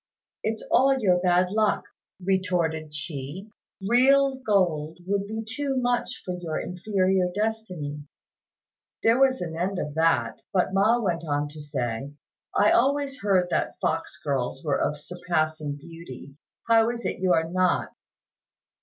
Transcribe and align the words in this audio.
"It's 0.41 0.63
all 0.71 0.97
your 0.97 1.19
bad 1.19 1.51
luck," 1.51 1.83
retorted 2.19 2.91
she; 2.91 3.51
"real 3.87 4.33
gold 4.37 4.97
would 5.05 5.27
be 5.27 5.45
too 5.47 5.77
much 5.77 6.23
for 6.25 6.33
your 6.41 6.57
inferior 6.59 7.29
destiny." 7.35 8.05
There 9.03 9.19
was 9.19 9.41
an 9.41 9.55
end 9.55 9.77
of 9.77 9.93
that; 9.93 10.41
but 10.51 10.73
Ma 10.73 10.97
went 10.99 11.23
on 11.23 11.49
to 11.49 11.61
say, 11.61 12.15
"I 12.55 12.71
always 12.71 13.19
heard 13.21 13.51
that 13.51 13.77
fox 13.79 14.17
girls 14.23 14.63
were 14.65 14.81
of 14.81 14.99
surpassing 14.99 15.75
beauty; 15.75 16.33
how 16.67 16.89
is 16.89 17.05
it 17.05 17.19
you 17.19 17.33
are 17.33 17.47
not?" 17.47 17.91